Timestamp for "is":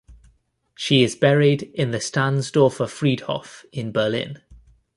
1.03-1.15